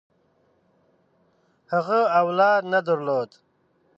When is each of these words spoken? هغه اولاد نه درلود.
هغه 1.73 1.99
اولاد 2.21 2.61
نه 2.73 2.79
درلود. 2.87 3.29